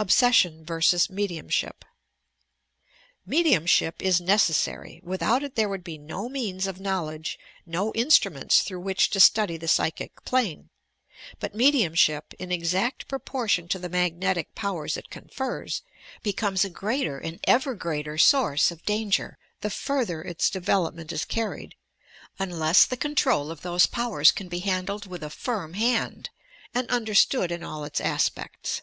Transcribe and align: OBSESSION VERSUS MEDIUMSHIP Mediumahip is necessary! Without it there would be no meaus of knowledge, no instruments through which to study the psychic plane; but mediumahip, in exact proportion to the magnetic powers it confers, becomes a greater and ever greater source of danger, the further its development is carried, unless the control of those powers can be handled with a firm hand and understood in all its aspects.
OBSESSION 0.00 0.64
VERSUS 0.64 1.08
MEDIUMSHIP 1.10 1.84
Mediumahip 3.24 4.02
is 4.02 4.20
necessary! 4.20 5.00
Without 5.04 5.44
it 5.44 5.54
there 5.54 5.68
would 5.68 5.84
be 5.84 5.96
no 5.96 6.28
meaus 6.28 6.66
of 6.66 6.80
knowledge, 6.80 7.38
no 7.64 7.92
instruments 7.94 8.62
through 8.62 8.80
which 8.80 9.10
to 9.10 9.20
study 9.20 9.56
the 9.56 9.68
psychic 9.68 10.24
plane; 10.24 10.70
but 11.38 11.54
mediumahip, 11.54 12.34
in 12.40 12.50
exact 12.50 13.06
proportion 13.06 13.68
to 13.68 13.78
the 13.78 13.88
magnetic 13.88 14.56
powers 14.56 14.96
it 14.96 15.08
confers, 15.08 15.82
becomes 16.24 16.64
a 16.64 16.70
greater 16.70 17.18
and 17.20 17.38
ever 17.44 17.72
greater 17.76 18.18
source 18.18 18.72
of 18.72 18.82
danger, 18.84 19.38
the 19.60 19.70
further 19.70 20.20
its 20.20 20.50
development 20.50 21.12
is 21.12 21.24
carried, 21.24 21.76
unless 22.40 22.84
the 22.84 22.96
control 22.96 23.52
of 23.52 23.60
those 23.62 23.86
powers 23.86 24.32
can 24.32 24.48
be 24.48 24.58
handled 24.58 25.06
with 25.06 25.22
a 25.22 25.30
firm 25.30 25.74
hand 25.74 26.30
and 26.74 26.90
understood 26.90 27.52
in 27.52 27.62
all 27.62 27.84
its 27.84 28.00
aspects. 28.00 28.82